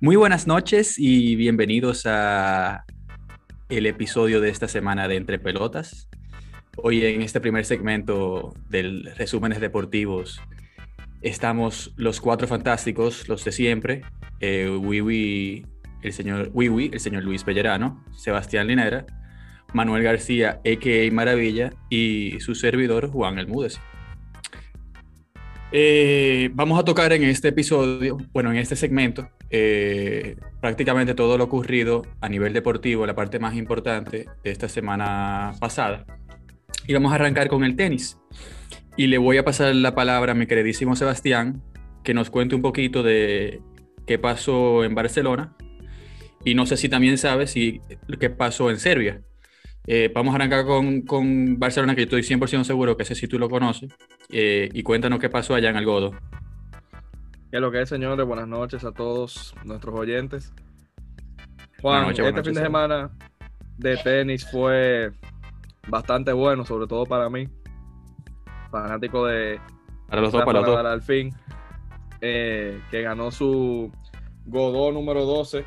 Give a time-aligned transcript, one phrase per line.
[0.00, 2.84] Muy buenas noches y bienvenidos a
[3.68, 6.08] el episodio de esta semana de Entre Pelotas.
[6.76, 10.42] Hoy en este primer segmento del resúmenes deportivos
[11.22, 14.02] estamos los cuatro fantásticos, los de siempre,
[14.40, 15.64] eh, Wiwi,
[16.02, 19.06] el señor Wiwi, el señor Luis Pellerano, Sebastián Linera,
[19.72, 21.12] Manuel García, a.k.a.
[21.12, 23.78] Maravilla, y su servidor Juan Elmúdez.
[25.72, 31.44] Eh, vamos a tocar en este episodio, bueno, en este segmento, eh, prácticamente todo lo
[31.44, 36.04] ocurrido a nivel deportivo, la parte más importante de esta semana pasada.
[36.88, 38.18] Y vamos a arrancar con el tenis.
[38.96, 41.62] Y le voy a pasar la palabra a mi queridísimo Sebastián,
[42.02, 43.62] que nos cuente un poquito de
[44.08, 45.56] qué pasó en Barcelona.
[46.44, 47.80] Y no sé si también sabe si
[48.18, 49.22] qué pasó en Serbia.
[49.86, 53.38] Eh, vamos a arrancar con, con, Barcelona, que estoy 100% seguro que ese sí tú
[53.38, 53.92] lo conoces.
[54.30, 56.10] Eh, y cuéntanos qué pasó allá en el Godo.
[57.54, 58.26] ¿Qué es lo que es, señores?
[58.26, 60.52] Buenas noches a todos nuestros oyentes.
[61.80, 63.12] Juan, este fin de semana
[63.78, 65.12] de tenis fue
[65.86, 67.48] bastante bueno, sobre todo para mí.
[68.72, 69.60] Fanático de.
[70.08, 70.84] Para los dos, para los dos.
[70.84, 71.32] Al fin.
[72.20, 73.92] Eh, que ganó su
[74.46, 75.64] Godó número 12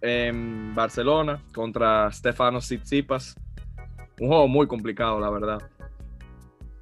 [0.00, 3.36] en Barcelona contra Stefano Tsitsipas.
[4.20, 5.62] Un juego muy complicado, la verdad.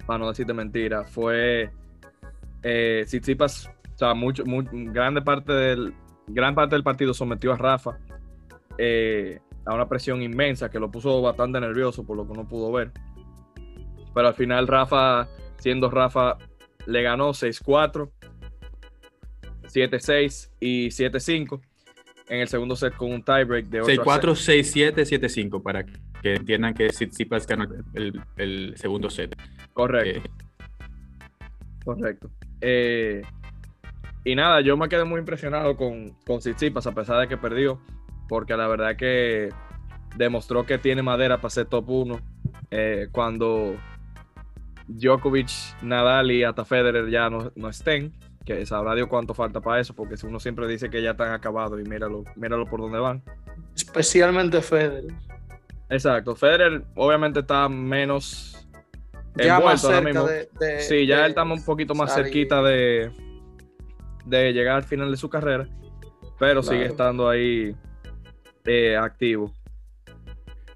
[0.07, 1.03] Para no decirte mentira.
[1.03, 1.69] Fue
[2.63, 5.93] eh, Tsitsipas, o sea, mucho, grande parte del,
[6.27, 7.97] gran parte del partido sometió a Rafa
[8.77, 12.71] eh, a una presión inmensa que lo puso bastante nervioso por lo que no pudo
[12.71, 12.91] ver.
[14.13, 16.37] Pero al final Rafa, siendo Rafa,
[16.85, 18.09] le ganó 6-4,
[19.63, 21.61] 7-6 y 7-5
[22.29, 26.73] en el segundo set con un tiebreak de 8 6-4, 6-7, 7-5 para que entiendan
[26.73, 29.35] que Tsitsipas ganó el, el, segundo set.
[29.73, 30.19] Correcto.
[30.19, 30.31] Eh,
[31.83, 32.29] Correcto.
[32.61, 33.21] Eh,
[34.23, 37.79] y nada, yo me quedé muy impresionado con, con Tsitsipas a pesar de que perdió,
[38.27, 39.49] porque la verdad que
[40.15, 42.19] demostró que tiene madera para ser top 1
[42.71, 43.75] eh, cuando
[44.87, 45.49] Djokovic,
[45.81, 48.13] Nadal y hasta Federer ya no, no estén
[48.49, 51.31] que sabrá Dios cuánto falta para eso, porque si uno siempre dice que ya están
[51.33, 53.21] acabados y míralo, míralo por dónde van.
[53.75, 55.13] Especialmente Federer.
[55.87, 58.58] Exacto, Federer obviamente está menos
[59.35, 63.11] ya más cerca De, sí, ya él está un poquito más cerquita de,
[64.25, 65.67] de llegar al final de su carrera,
[66.37, 67.75] pero sigue estando ahí
[68.65, 69.53] eh, activo.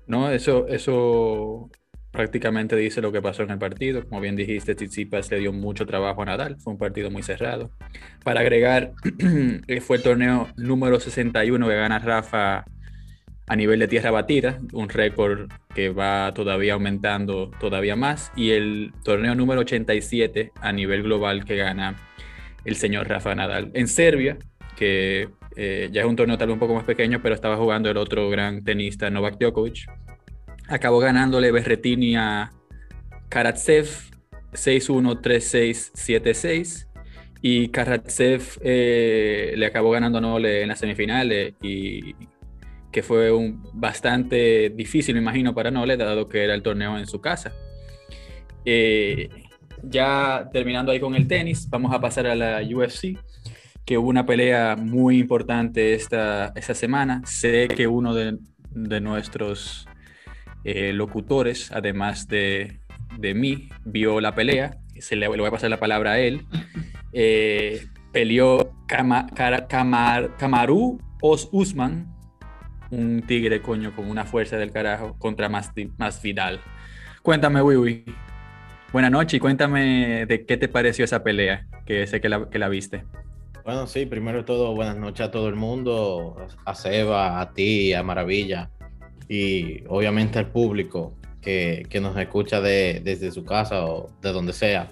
[0.06, 1.70] No, eso, eso
[2.12, 4.08] prácticamente dice lo que pasó en el partido.
[4.08, 6.58] Como bien dijiste, Tsitsipas le dio mucho trabajo a Nadal.
[6.60, 7.72] Fue un partido muy cerrado.
[8.24, 8.94] Para agregar,
[9.82, 12.66] fue el torneo número 61 que gana Rafa
[13.48, 18.32] a nivel de tierra batida, un récord que va todavía aumentando todavía más.
[18.36, 21.96] Y el torneo número 87 a nivel global que gana
[22.66, 23.72] el señor Rafa Nadal.
[23.74, 24.38] En Serbia,
[24.78, 27.90] que eh, ya es un torneo tal vez un poco más pequeño, pero estaba jugando
[27.90, 29.88] el otro gran tenista Novak Djokovic
[30.68, 32.52] acabó ganándole Berretini a
[33.30, 33.88] Karatsev
[34.54, 36.88] 6-1, 3-6, 7-6.
[37.42, 42.16] Y Karatsev eh, le acabó ganando Nole en las semifinales y
[42.94, 47.20] que fue un, bastante difícil, imagino, para Nole, dado que era el torneo en su
[47.20, 47.52] casa.
[48.64, 49.30] Eh,
[49.82, 53.18] ya terminando ahí con el tenis, vamos a pasar a la UFC,
[53.84, 57.24] que hubo una pelea muy importante esta, esta semana.
[57.26, 58.38] Sé que uno de,
[58.70, 59.88] de nuestros
[60.64, 62.80] eh, locutores, además de,
[63.18, 64.78] de, mí, vio la pelea.
[65.00, 66.46] Se le, voy a pasar la palabra a él.
[67.12, 72.13] Eh, peleó Kamaru Os Usman,
[72.94, 76.60] un tigre coño con una fuerza del carajo, contra más, más Vidal.
[77.22, 78.06] Cuéntame, Wiwi.
[78.92, 82.60] Buenas noches y cuéntame de qué te pareció esa pelea, que sé que la, que
[82.60, 83.04] la viste.
[83.66, 87.94] Bueno, sí, primero de todo, buenas noches a todo el mundo, a Seba, a ti,
[87.94, 88.70] a Maravilla
[89.30, 94.90] y obviamente al público que, nos escucha desde su casa o de donde sea.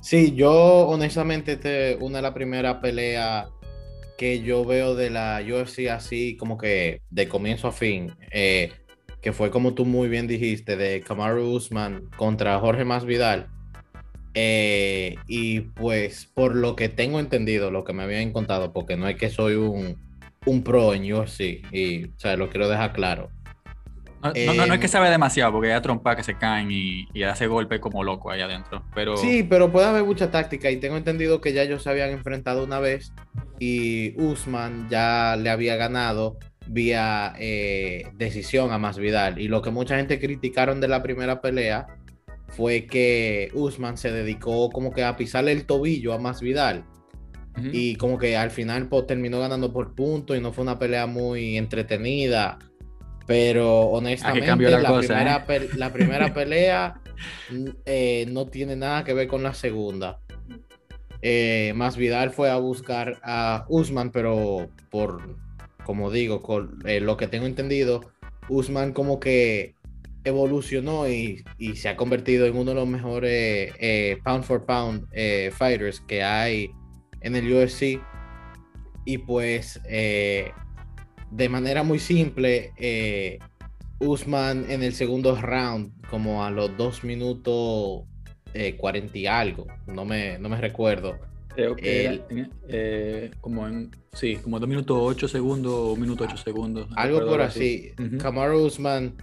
[0.00, 3.46] Sí, yo honestamente este, una de las primeras peleas
[4.16, 8.72] que yo veo de la UFC así como que de comienzo a fin, eh,
[9.20, 13.48] que fue como tú muy bien dijiste, de Kamaru Usman contra Jorge Masvidal.
[14.34, 19.06] Eh, y pues por lo que tengo entendido, lo que me habían contado, porque no
[19.08, 19.96] es que soy un,
[20.46, 23.30] un pro en UFC, y o sea, lo quiero dejar claro.
[24.22, 27.24] No, no, no, es que sabe demasiado, porque hay trompa que se caen y, y,
[27.24, 28.84] hace golpe como loco ahí adentro.
[28.94, 29.16] Pero...
[29.16, 32.62] Sí, pero puede haber mucha táctica y tengo entendido que ya ellos se habían enfrentado
[32.62, 33.12] una vez
[33.64, 36.36] y Usman ya le había ganado
[36.66, 39.38] vía eh, decisión a Masvidal.
[39.38, 41.86] Y lo que mucha gente criticaron de la primera pelea
[42.48, 46.84] fue que Usman se dedicó como que a pisarle el tobillo a Masvidal
[47.56, 51.06] y como que al final pues, terminó ganando por puntos y no fue una pelea
[51.06, 52.58] muy entretenida.
[53.28, 55.68] Pero honestamente, la, la, primera, ¿eh?
[55.76, 57.00] la, primera, pelea
[57.86, 60.18] eh, no tiene nada que ver con la segunda.
[61.22, 65.36] Eh, Más Vidal fue a buscar a Usman, pero por,
[65.84, 68.12] como digo, con lo que tengo entendido,
[68.48, 69.74] Usman como que
[70.24, 73.72] evolucionó y, se ha convertido en uno de los mejores
[74.24, 75.06] pound for pound
[75.52, 76.70] fighters que hay
[77.22, 78.00] en el UFC.
[79.04, 80.52] Y pues eh,
[81.30, 83.38] de manera muy simple, eh,
[83.98, 88.04] Usman en el segundo round, como a los dos minutos
[88.54, 91.18] eh, cuarenta y algo, no me, no me recuerdo.
[91.54, 92.22] Creo que
[92.68, 96.88] eh, como en, sí, como dos minutos ocho segundos o minuto ocho segundos.
[96.96, 97.92] Algo por así.
[97.98, 99.14] Uh Usman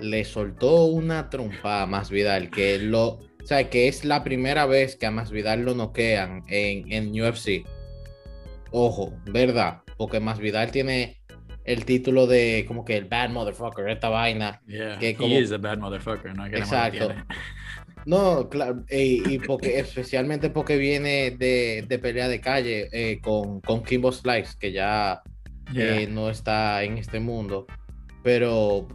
[0.00, 4.66] le soltó una trompa a Más Vidal, que lo, o sea, que es la primera
[4.66, 7.64] vez que a Más Vidal lo noquean en, en UFC.
[8.70, 11.18] Ojo, verdad, porque Más Vidal tiene
[11.64, 14.60] el título de como que el bad motherfucker, esta vaina.
[15.00, 15.34] que como...
[15.34, 16.46] he is a bad motherfucker, ¿no?
[16.46, 17.14] Exacto.
[18.06, 23.82] No, claro, y, porque, especialmente porque viene de, de pelea de calle eh, con, con
[23.82, 25.22] Kimbo Slice, que ya
[25.74, 27.66] eh, no está en este mundo.
[28.22, 28.88] Pero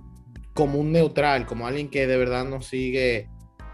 [0.54, 3.28] como un neutral, como alguien que de verdad no sigue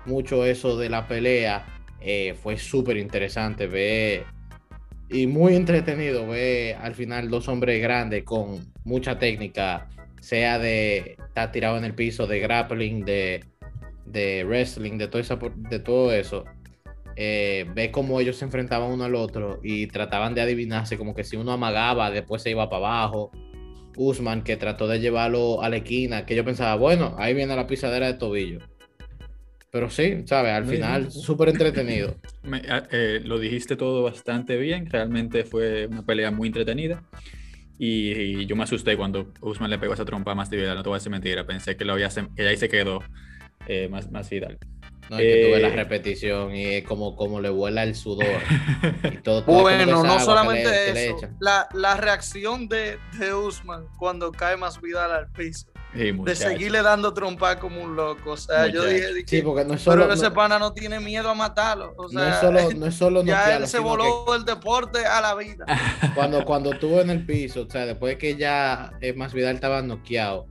[0.05, 1.65] mucho eso de la pelea,
[2.01, 4.25] eh, fue súper interesante ver
[5.09, 9.89] y muy entretenido ver al final dos hombres grandes con mucha técnica,
[10.21, 13.43] sea de estar tirado en el piso, de grappling, de,
[14.09, 16.45] de wrestling, de todo, eso, de todo eso.
[17.15, 21.23] Eh, ve cómo ellos se enfrentaban uno al otro y trataban de adivinarse, como que
[21.23, 23.31] si uno amagaba, después se iba para abajo.
[23.97, 27.67] Usman, que trató de llevarlo a la esquina, que yo pensaba, bueno, ahí viene la
[27.67, 28.59] pisadera de tobillo
[29.71, 30.51] pero sí, ¿sabes?
[30.51, 32.15] Al final, súper entretenido.
[32.67, 34.89] Ah, eh, lo dijiste todo bastante bien.
[34.89, 37.03] Realmente fue una pelea muy entretenida.
[37.77, 40.75] Y, yo me asusté cuando Usman le pegó esa trompa más Vidal.
[40.75, 41.45] No te voy a decir mentira.
[41.45, 43.03] Pensé que, lo había, que ahí se quedó
[43.67, 44.57] eh, más, más Vidal.
[45.09, 48.27] No, es que tuve la eh, repetición y es como, como le vuela el sudor.
[49.11, 51.17] Y todo, bueno, no solamente eso.
[51.39, 57.13] La, la, reacción de, de Usman cuando cae más Vidal al piso de seguirle dando
[57.13, 58.31] trompa como un loco.
[58.31, 61.29] O sea, yo dije, sí, porque no es solo, pero ese pana no tiene miedo
[61.29, 61.93] a matarlo.
[61.97, 65.21] O sea, no es solo, no es solo ya él se voló el deporte a
[65.21, 65.65] la vida.
[66.15, 69.81] Cuando, cuando estuvo en el piso, o sea, después que ya eh, Más Vidal estaba
[69.81, 70.47] noqueado,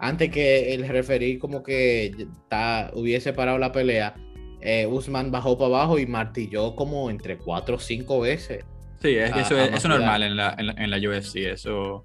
[0.00, 2.06] antes que el referí como que
[2.42, 4.14] está, hubiese parado la pelea,
[4.60, 8.64] eh, Usman bajó para abajo y martilló como entre cuatro o cinco veces.
[9.00, 12.02] Sí, es, eso, es, eso normal en la, en, la, en la UFC, eso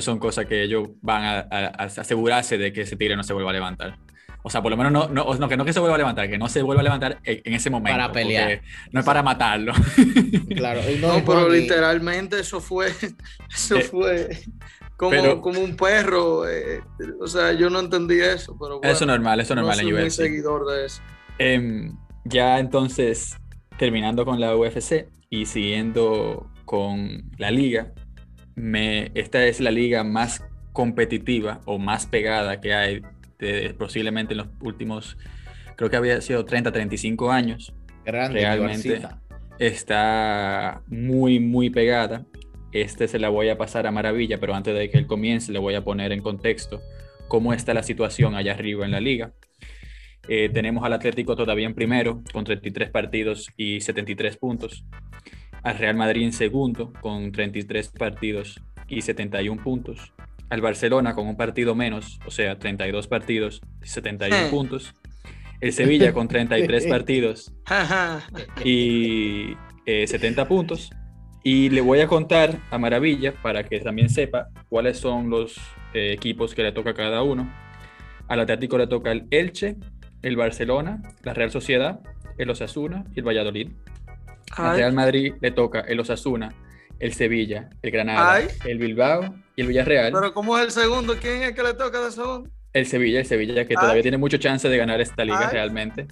[0.00, 1.38] son cosas que ellos van a,
[1.78, 3.96] asegurarse de que ese tigre no se vuelva a levantar.
[4.42, 6.36] O sea, por lo menos no, no, que no que se vuelva a levantar, que
[6.36, 7.98] no se vuelva a levantar en, ese momento.
[7.98, 8.60] Para pelear.
[8.92, 9.72] No es para matarlo.
[10.54, 10.82] Claro.
[11.00, 12.88] No, pero literalmente eso fue,
[13.54, 14.38] eso eh, fue
[15.10, 16.48] como, como un perro.
[16.48, 16.80] Eh,
[17.20, 20.10] o sea, yo no entendí eso, pero Eso es normal, eso es normal no soy
[20.10, 21.02] seguidor de eso.
[21.38, 23.36] Em, ya entonces,
[23.78, 27.92] terminando con la UFC y siguiendo con la liga,
[29.14, 33.02] esta es la liga más competitiva o más pegada que hay
[33.78, 35.16] posiblemente en los últimos,
[35.76, 37.74] creo que había sido 30, 35 años.
[38.04, 39.02] Realmente
[39.58, 42.24] está muy, muy pegada.
[42.74, 45.60] Este se la voy a pasar a Maravilla, pero antes de que él comience le
[45.60, 46.82] voy a poner en contexto
[47.28, 49.32] cómo está la situación allá arriba en la liga.
[50.28, 54.84] Eh, tenemos al Atlético todavía en primero, con 33 partidos y 73 puntos
[55.62, 60.12] al Real Madrid en segundo con 33 partidos y 71 puntos,
[60.50, 64.50] al Barcelona con un partido menos, o sea, 32 partidos y 71 eh.
[64.50, 64.94] puntos,
[65.60, 67.52] el Sevilla con 33 partidos
[68.64, 69.54] y
[69.86, 70.90] 70 eh, puntos.
[71.46, 75.58] Y le voy a contar a Maravilla para que también sepa cuáles son los
[75.92, 77.52] eh, equipos que le toca a cada uno.
[78.28, 79.76] Al Atlético le toca el Elche,
[80.22, 82.00] el Barcelona, la Real Sociedad,
[82.38, 83.72] el Osasuna y el Valladolid.
[84.56, 86.48] Al Real Madrid le toca el Osasuna,
[86.98, 90.12] el Sevilla, el Granada, el Bilbao y el Villarreal.
[90.14, 91.14] Pero ¿cómo es el segundo?
[91.20, 92.48] ¿Quién es que le toca de segundo?
[92.72, 96.06] El Sevilla, el Sevilla, que todavía tiene mucho chance de ganar esta liga realmente.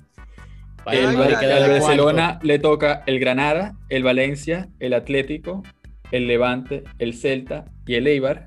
[0.86, 5.62] El, Barcelona le toca el Granada, el Valencia, el Atlético,
[6.10, 8.46] el Levante, el Celta y el Eibar.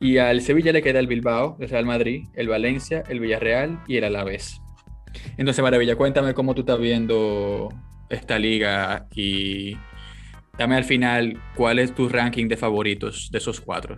[0.00, 3.96] Y al Sevilla le queda el Bilbao, el Real Madrid, el Valencia, el Villarreal y
[3.96, 4.60] el Alavés.
[5.36, 7.68] Entonces, Maravilla, cuéntame cómo tú estás viendo
[8.10, 9.76] esta liga y
[10.58, 13.96] dame al final cuál es tu ranking de favoritos de esos cuatro.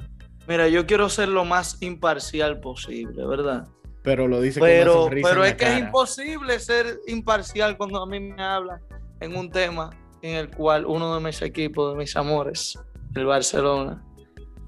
[0.49, 3.67] Mira, yo quiero ser lo más imparcial posible, ¿verdad?
[4.07, 8.21] Pero lo dice pero, con Pero es que es imposible ser imparcial cuando a mí
[8.21, 8.81] me hablan
[9.19, 9.91] en un tema
[10.23, 12.79] en el cual uno de mis equipos, de mis amores,
[13.17, 14.01] el Barcelona,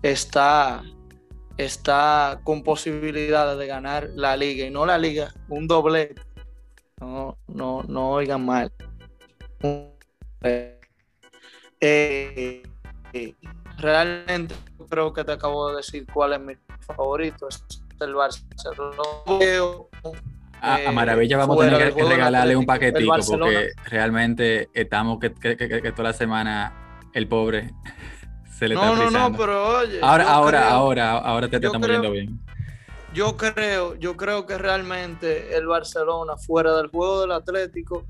[0.02, 0.82] está,
[1.56, 6.16] está con posibilidades de ganar la liga y no la liga, un doble.
[7.00, 8.72] No, no, no oigan mal.
[11.80, 12.62] Eh,
[13.76, 14.56] realmente
[14.90, 17.62] creo que te acabo de decir cuál es mi favorito, es
[18.04, 19.02] el Barcelona.
[20.60, 25.56] A, a, Maravilla vamos a tener que regalarle un paquetito porque realmente estamos que, que,
[25.56, 27.72] que, toda la semana el pobre
[28.58, 30.00] se le está No, no, no, pero oye.
[30.02, 32.40] Ahora, ahora, ahora, ahora te, te estamos viendo bien.
[33.14, 38.04] Yo creo, yo creo que realmente el Barcelona fuera del juego del Atlético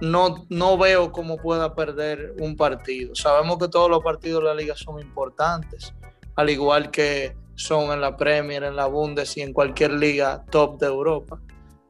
[0.00, 3.14] no, no veo cómo pueda perder un partido.
[3.14, 5.94] Sabemos que todos los partidos de la liga son importantes,
[6.36, 10.78] al igual que son en la Premier, en la Bundes y en cualquier liga top
[10.78, 11.40] de Europa.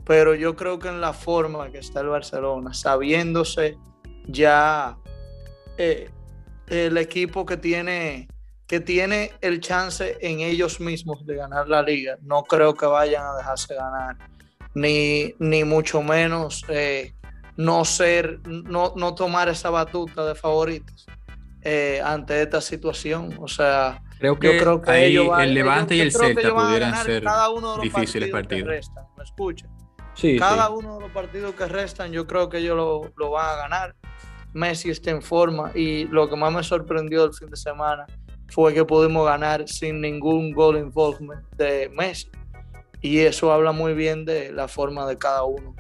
[0.07, 3.77] Pero yo creo que en la forma que está el Barcelona, sabiéndose
[4.27, 4.97] ya
[5.77, 6.11] eh,
[6.69, 8.29] el equipo que tiene,
[8.67, 13.27] que tiene el chance en ellos mismos de ganar la liga, no creo que vayan
[13.27, 14.17] a dejarse ganar,
[14.75, 17.13] ni, ni mucho menos eh,
[17.59, 21.07] no ser, no, no tomar esa batuta de favoritos
[21.61, 23.37] eh, ante esta situación.
[23.39, 27.25] O sea, creo que, creo que el Levante y el Celta pudieran ser
[27.83, 28.69] difíciles partidos.
[28.69, 29.71] Restan, ¿Me escuchan?
[30.39, 33.57] cada uno de los partidos que restan, yo creo que ellos lo, lo, van a
[33.57, 33.95] ganar.
[34.53, 38.07] Messi está en forma y lo que más me sorprendió el fin de semana
[38.49, 42.31] fue que pudimos ganar sin ningún gol involvement de Messi.
[43.01, 45.77] Y eso habla muy bien de la forma de cada uno.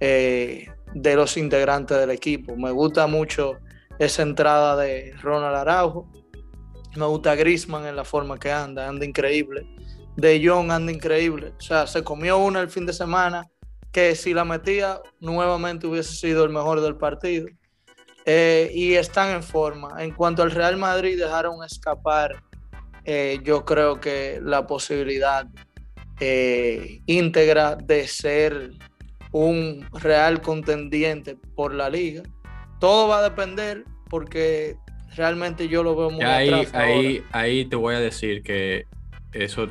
[0.00, 2.56] Eh, de los integrantes del equipo.
[2.56, 3.58] Me gusta mucho
[3.98, 6.08] esa entrada de Ronald Araujo.
[6.96, 9.66] Me gusta Grisman en la forma que anda, anda increíble.
[10.16, 11.52] De Jong anda increíble.
[11.58, 13.46] O sea, se comió una el fin de semana
[13.92, 17.46] que si la metía nuevamente hubiese sido el mejor del partido.
[18.24, 20.02] Eh, y están en forma.
[20.02, 22.42] En cuanto al Real Madrid, dejaron escapar,
[23.04, 25.46] eh, yo creo que la posibilidad
[26.18, 28.72] eh, íntegra de ser
[29.32, 32.22] un real contendiente por la liga.
[32.80, 34.76] Todo va a depender porque
[35.16, 38.86] realmente yo lo veo muy ahí, ahí, ahí te voy a decir que
[39.32, 39.68] eso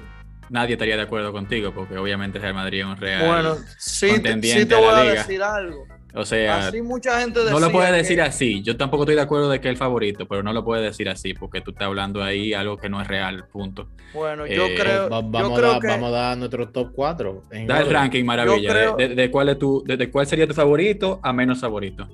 [0.50, 4.62] nadie estaría de acuerdo contigo porque obviamente Real Madrid es un real bueno, sí, contendiente
[4.62, 5.86] sí te voy a, decir algo.
[6.18, 8.64] O sea, mucha gente no lo puedes decir así.
[8.64, 11.10] Yo tampoco estoy de acuerdo de que es el favorito, pero no lo puedes decir
[11.10, 13.90] así porque tú estás hablando ahí algo que no es real, punto.
[14.14, 17.44] Bueno, yo eh, creo, vamos, a, vamos, a, dar nuestro top 4.
[17.68, 18.96] Da el ranking, maravilla.
[18.96, 22.08] De, cuál es tu, de, cuál sería tu favorito a menos favorito.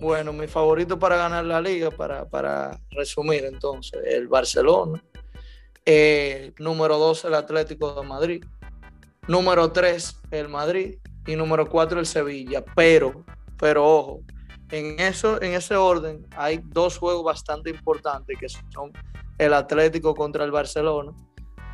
[0.00, 5.02] Bueno, mi favorito para ganar la liga, para, para resumir entonces, el Barcelona.
[5.86, 8.44] Eh, número 2, el Atlético de Madrid.
[9.28, 12.64] Número 3, el Madrid y número 4 el Sevilla.
[12.74, 13.24] Pero,
[13.58, 14.20] pero ojo,
[14.70, 18.92] en, eso, en ese orden hay dos juegos bastante importantes que son
[19.38, 21.12] el Atlético contra el Barcelona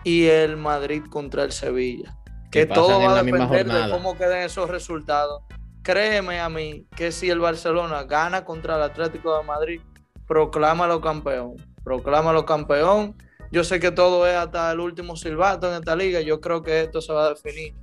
[0.04, 2.16] y el Madrid contra el Sevilla.
[2.50, 5.42] Que todo va a depender de cómo queden esos resultados.
[5.82, 9.80] Créeme a mí que si el Barcelona gana contra el Atlético de Madrid,
[10.26, 11.56] proclámalo campeón.
[11.82, 13.16] Proclámalo campeón.
[13.50, 16.20] Yo sé que todo es hasta el último silbato en esta liga.
[16.20, 17.74] Yo creo que esto se va a definir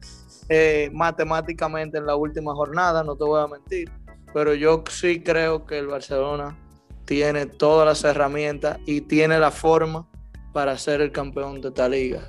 [0.49, 3.91] eh, matemáticamente en la última jornada, no te voy a mentir,
[4.33, 6.57] pero yo sí creo que el Barcelona
[7.03, 10.07] tiene todas las herramientas y tiene la forma
[10.53, 12.21] para ser el campeón de esta liga.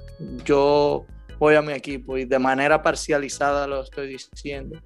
[0.45, 1.07] Yo
[1.39, 4.81] voy a mi equipo y de manera parcializada lo estoy diciendo.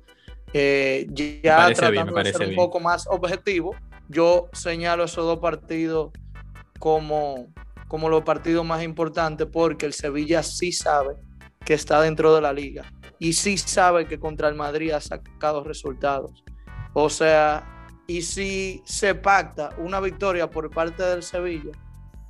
[0.52, 1.06] Eh,
[1.42, 3.74] ya tratando de ser un poco más objetivo,
[4.08, 6.10] yo señalo esos dos partidos
[6.78, 7.46] como,
[7.88, 11.14] como los partidos más importantes porque el Sevilla sí sabe
[11.64, 12.84] que está dentro de la liga
[13.18, 16.42] y sí sabe que contra el Madrid ha sacado resultados.
[16.92, 17.64] O sea,
[18.06, 21.72] y si se pacta una victoria por parte del Sevilla,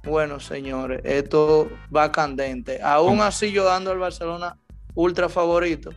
[0.05, 2.83] bueno, señores, esto va candente.
[2.83, 4.59] Aún así, yo dando al Barcelona
[4.95, 5.91] ultra favorito,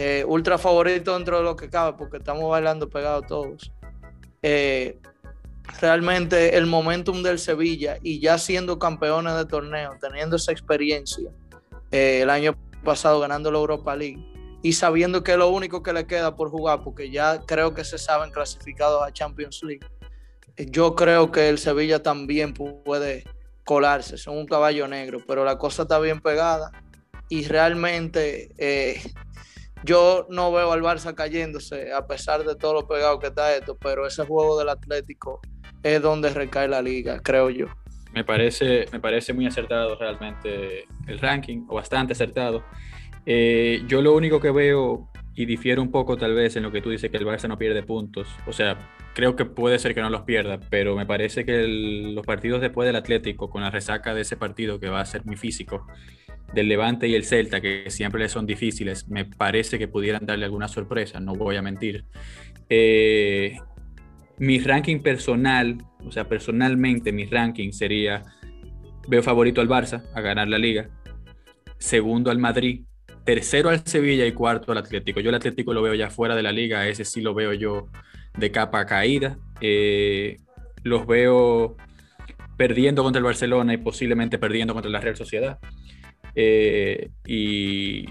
[0.00, 3.72] eh, ultra favorito dentro de lo que cabe, porque estamos bailando pegados todos.
[4.42, 4.96] Eh,
[5.80, 11.30] realmente el momentum del Sevilla y ya siendo campeones de torneo, teniendo esa experiencia
[11.90, 14.24] eh, el año pasado ganando la Europa League
[14.62, 17.82] y sabiendo que es lo único que le queda por jugar, porque ya creo que
[17.82, 19.86] se saben clasificados a Champions League.
[20.56, 23.24] Yo creo que el Sevilla también puede
[23.64, 26.70] colarse, son un caballo negro, pero la cosa está bien pegada
[27.28, 28.52] y realmente
[29.84, 33.76] yo no veo al Barça cayéndose a pesar de todo lo pegado que está esto,
[33.76, 35.40] pero ese juego del Atlético
[35.82, 37.66] es donde recae la liga, creo yo.
[38.12, 42.64] Me parece, me parece muy acertado realmente el ranking, o bastante acertado.
[43.26, 46.80] Eh, yo lo único que veo y difiere un poco tal vez en lo que
[46.80, 48.76] tú dices que el Barça no pierde puntos, o sea,
[49.14, 52.86] creo que puede ser que no los pierda, pero me parece que los partidos después
[52.86, 55.86] del Atlético, con la resaca de ese partido que va a ser muy físico,
[56.52, 60.44] del Levante y el Celta, que siempre les son difíciles, me parece que pudieran darle
[60.44, 62.04] alguna sorpresa, no voy a mentir.
[62.68, 63.56] Eh,
[64.38, 68.22] mi ranking personal, o sea, personalmente mi ranking sería,
[69.08, 70.88] veo favorito al Barça a ganar la liga,
[71.78, 72.82] segundo al Madrid,
[73.24, 75.20] tercero al Sevilla y cuarto al Atlético.
[75.20, 77.88] Yo el Atlético lo veo ya fuera de la liga, ese sí lo veo yo
[78.38, 79.38] de capa caída.
[79.60, 80.38] Eh,
[80.82, 81.76] los veo
[82.56, 85.58] perdiendo contra el Barcelona y posiblemente perdiendo contra la Real Sociedad.
[86.34, 88.06] Eh, y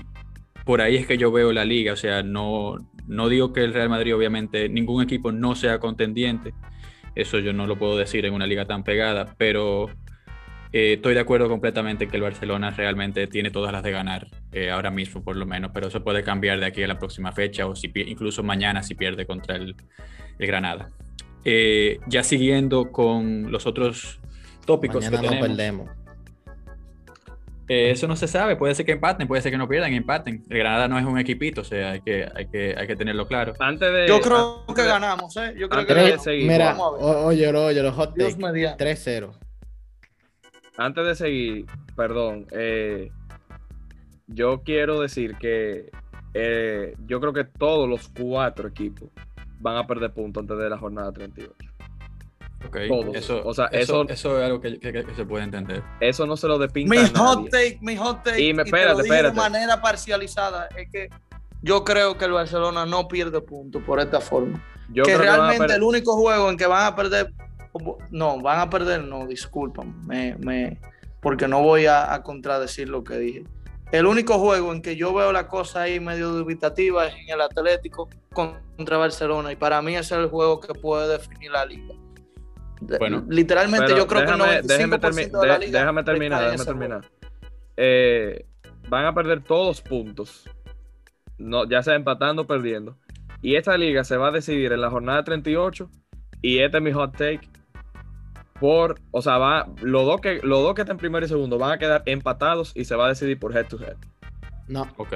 [0.66, 2.76] por ahí es que yo veo la liga, o sea, no,
[3.08, 6.54] no digo que el Real Madrid obviamente ningún equipo no sea contendiente,
[7.16, 9.90] eso yo no lo puedo decir en una liga tan pegada, pero
[10.74, 14.70] eh, estoy de acuerdo completamente que el Barcelona realmente tiene todas las de ganar eh,
[14.70, 17.66] ahora mismo por lo menos, pero eso puede cambiar de aquí a la próxima fecha
[17.66, 19.76] o si, incluso mañana si pierde contra el,
[20.38, 20.90] el Granada.
[21.46, 24.20] Eh, ya siguiendo con los otros
[24.66, 25.48] tópicos Mañana que no tenemos.
[25.48, 25.90] perdemos.
[27.70, 30.44] Eh, eso no se sabe, puede ser que empaten, puede ser que no pierdan, empaten.
[30.50, 33.28] El Granada no es un equipito, o sea, hay que, hay que, hay que tenerlo
[33.28, 33.54] claro.
[33.60, 34.08] Antes de.
[34.08, 35.54] Yo creo antes que de- ganamos, ¿eh?
[35.58, 36.24] Yo creo que antes de ganamos.
[36.24, 37.16] seguir, Mira, Vamos a ver.
[37.18, 38.84] o- oye, oye, los hot Dios takes, mediante.
[38.86, 39.34] 3-0.
[40.78, 43.12] Antes de seguir, perdón, eh,
[44.28, 45.90] yo quiero decir que
[46.34, 49.10] eh, yo creo que todos los cuatro equipos
[49.60, 51.54] van a perder puntos antes de la jornada 38.
[52.66, 53.16] Ok, Todos.
[53.16, 55.84] Eso, O sea, eso, eso- eso es algo que, que- que se puede entender.
[56.00, 58.86] Eso no se lo despinta Mi a hot take, mi hot take, Y me- te
[58.86, 61.10] lo de manera parcializada, es que
[61.62, 64.64] yo creo que el Barcelona no pierde puntos por esta forma.
[64.90, 67.32] Yo que realmente el único juego en que van a perder,
[68.10, 70.80] no, van a perder, no, disculpan, me, me-
[71.22, 73.44] porque no voy a, a contradecir lo que dije.
[73.92, 77.42] El único juego en que yo veo la cosa ahí medio dubitativa es en el
[77.42, 81.94] Atlético contra Barcelona y para mí ese es el juego que puede definir la liga.
[83.00, 83.26] Bueno.
[83.30, 86.44] literalmente yo creo déjame, que el 95% déjame termi- de la de- liga déjame terminar,
[86.52, 87.06] déjame terminar.
[87.78, 88.46] Eh,
[88.90, 90.50] van a perder todos puntos,
[91.38, 92.98] no, ya sea empatando o perdiendo.
[93.42, 95.90] Y esta liga se va a decidir en la jornada 38
[96.42, 97.42] y este es mi hot take.
[98.60, 101.74] Por, o sea, va, los dos que los dos que están primero y segundo van
[101.74, 103.98] a quedar empatados y se va a decidir por head to head.
[104.68, 104.88] No.
[104.98, 105.14] Ok.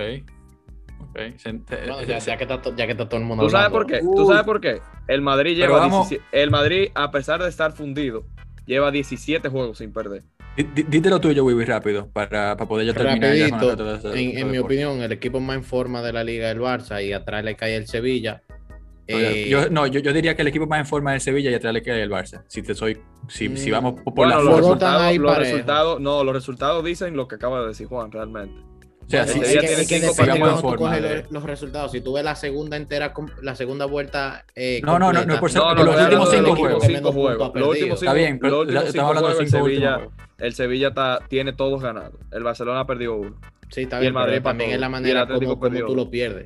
[1.10, 1.20] Ok.
[1.38, 3.50] Se- te- Bueno, ya, ya que está, to- ya que está todo el mundo ¿Tú
[3.50, 3.88] sabes hablando.
[3.88, 4.00] por qué?
[4.02, 4.82] ¿Tú sabes por qué?
[5.08, 8.24] El Madrid lleva vamos- 17 el Madrid a pesar de estar fundido
[8.66, 10.24] lleva 17 juegos sin perder.
[10.56, 13.36] Di- di- Dite lo tuyo, Wiwi, rápido, para, para poder yo terminar.
[13.36, 16.56] ya con de en, mi opinión, el equipo más en forma de la liga es
[16.56, 18.42] el Barça y atrás le cae el Sevilla.
[19.08, 21.52] Eh, Yo, no, yo, yo diría que el equipo más en forma es el Sevilla
[21.52, 22.44] y atrás le queda el Barça.
[22.48, 26.24] Si te soy, si, si Mm, vamos por Bueno, la los resultados, los resultados, no,
[26.24, 28.56] los resultados dicen lo que acaba de decir Juan, realmente.
[29.20, 31.92] O sea, el si, Sevilla si- que- en cuando tú coges los, los resultados.
[31.92, 34.46] Si tú ves la segunda entera, la segunda vuelta.
[34.56, 37.44] eh, No, no, no, no, por ser- No, los últimos cinco los últimos juegos.
[37.44, 37.96] cinco ha Los perdido.
[37.96, 40.14] Está bien, pero estamos cinco hablando de cinco Sevilla, juegos.
[40.38, 42.14] el Sevilla está, tiene todos ganados.
[42.32, 43.36] El Barcelona perdió uno.
[43.70, 46.10] Sí, está y el bien, Madrid pero también empató, es la manera como, tú lo
[46.10, 46.46] pierdes.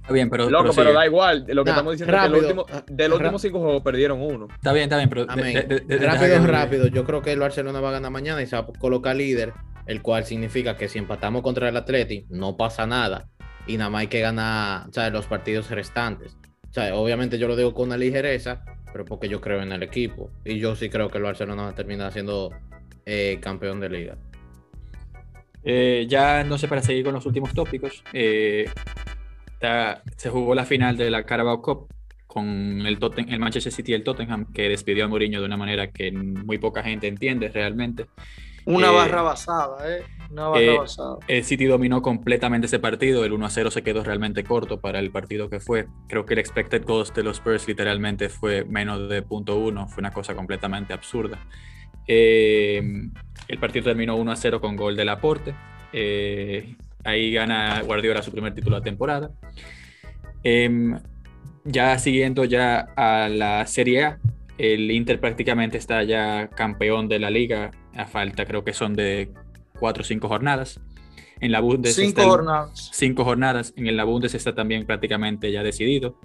[0.00, 0.48] Está bien, pero.
[0.48, 1.44] Loco, pero da igual.
[1.48, 3.82] Lo que Nah, estamos diciendo es que rápido, los últimos, de los últimos cinco juegos
[3.82, 4.48] perdieron uno.
[4.54, 5.26] Está bien, está bien, pero.
[5.26, 5.52] de- Amén.
[5.54, 6.86] de- de- de- rápido, rápido.
[6.86, 9.52] Yo creo que el Barcelona va a ganar mañana y se va a colocar líder,
[9.88, 13.28] el cual significa que si empatamos contra el Atleti, no pasa nada.
[13.66, 16.36] Y nada más hay que ganar los partidos restantes.
[16.92, 20.30] Obviamente yo lo digo con una ligereza, pero porque yo creo en el equipo.
[20.44, 22.50] Y yo sí creo que el Barcelona va a terminar siendo
[23.06, 24.18] eh, campeón de liga.
[25.64, 28.70] Eh, ya no sé, para seguir con los últimos tópicos, eh,
[30.16, 31.88] se jugó la final de la Carabao Cup
[32.26, 32.98] con el,
[33.28, 36.58] el Manchester City y el Tottenham, que despidió a Mourinho de una manera que muy
[36.58, 38.04] poca gente entiende realmente.
[38.68, 40.02] Una Eh, barra basada, ¿eh?
[40.30, 41.16] Una barra eh, basada.
[41.26, 44.98] El City dominó completamente ese partido, el 1 a 0 se quedó realmente corto para
[44.98, 45.86] el partido que fue.
[46.06, 50.02] Creo que el expected goals de los Spurs literalmente fue menos de punto uno, fue
[50.02, 51.38] una cosa completamente absurda.
[52.06, 52.82] Eh,
[53.48, 55.54] el partido terminó 1 a 0 con gol de Laporte.
[57.04, 59.30] Ahí gana Guardiola su primer título de temporada.
[60.42, 60.98] Em,
[61.64, 64.18] ya siguiendo ya a la Serie A,
[64.58, 69.32] el Inter prácticamente está ya campeón de la liga, a falta creo que son de
[69.78, 70.80] cuatro o cinco jornadas.
[71.40, 72.90] En la Bundes Cinco está jornadas.
[72.92, 73.72] cinco jornadas.
[73.76, 76.18] En la Bundes está también prácticamente ya decidido,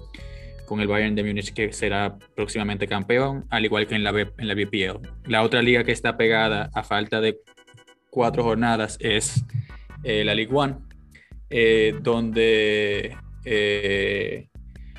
[0.65, 4.47] con el Bayern de Múnich que será próximamente campeón, al igual que en la, en
[4.47, 5.07] la BPL.
[5.25, 7.39] La otra liga que está pegada a falta de
[8.09, 9.43] cuatro jornadas es
[10.03, 10.75] eh, la Ligue One,
[11.49, 14.47] eh, donde eh,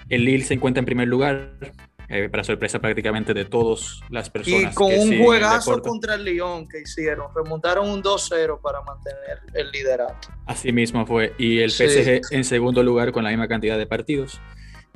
[0.08, 1.72] el Lille se encuentra en primer lugar,
[2.08, 4.74] eh, para sorpresa prácticamente de todas las Y personas.
[4.74, 5.88] con que un el juegazo deporte.
[5.88, 10.28] contra el Lyon que hicieron, remontaron un 2-0 para mantener el liderato.
[10.46, 11.32] Así mismo fue.
[11.38, 11.84] Y el Sí.
[11.88, 14.40] PSG en segundo lugar con la misma cantidad de partidos.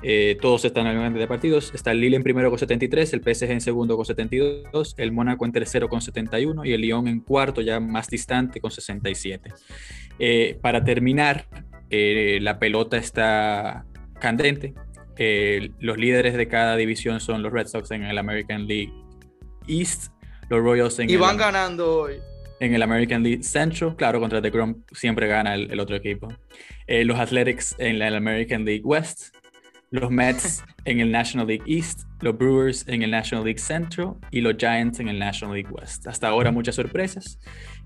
[0.00, 1.72] Eh, todos están en el de partidos.
[1.74, 5.44] Está el Lille en primero con 73, el PSG en segundo con 72, el Mónaco
[5.44, 9.50] en tercero con 71 y el Lyon en cuarto, ya más distante, con 67.
[10.20, 11.46] Eh, para terminar,
[11.90, 13.86] eh, la pelota está
[14.20, 14.74] candente.
[15.18, 18.92] Los líderes de cada división son los Red Sox en el American League
[19.66, 20.12] East,
[20.48, 22.14] los Royals en y van ganando hoy.
[22.60, 26.28] En el American League Central, claro, contra The Grom siempre gana el, otro equipo.
[26.88, 29.36] los Athletics en el American League West,
[29.90, 34.40] los Mets en el National League East, los Brewers en el National League Central y
[34.40, 36.06] los Giants en el National League West.
[36.06, 37.38] Hasta ahora muchas sorpresas.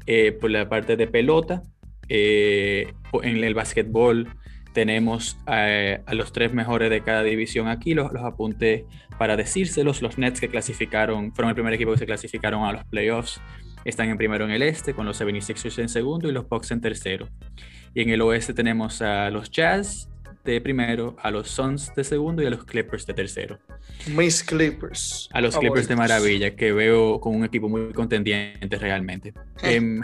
[0.07, 1.63] Eh, por la parte de pelota,
[2.09, 2.93] eh,
[3.23, 4.29] en el básquetbol
[4.73, 8.87] tenemos a los tres mejores de cada división aquí, los, los apunté
[9.19, 10.03] para decírselos.
[10.03, 13.41] Los Nets que clasificaron, fueron el primer equipo que se clasificaron a los playoffs,
[13.85, 16.81] están en primero en el este, con los 76ers en segundo y los Bucks en
[16.81, 17.29] tercero.
[17.95, 20.09] Y en el oeste tenemos a los Jazz,
[20.45, 23.59] de primero, a los Suns de segundo y a los Clippers de tercero.
[24.09, 25.29] Mis Clippers.
[25.33, 29.33] A los Clippers de maravilla, que veo con un equipo muy contendiente realmente.
[29.63, 29.77] Eh.
[29.77, 30.03] Em,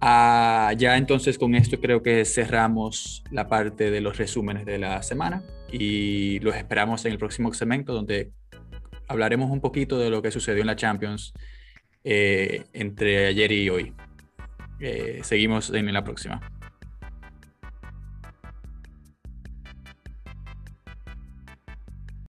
[0.00, 5.02] ah, ya entonces con esto creo que cerramos la parte de los resúmenes de la
[5.02, 8.32] semana y los esperamos en el próximo segmento donde
[9.08, 11.32] hablaremos un poquito de lo que sucedió en la Champions
[12.04, 13.92] eh, entre ayer y hoy.
[14.80, 16.40] Eh, seguimos en la próxima.